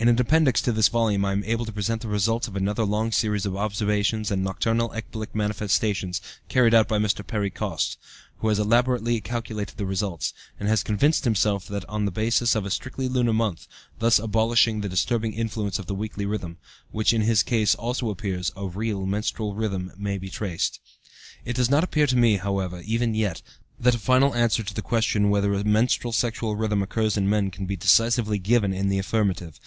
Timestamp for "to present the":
1.66-2.08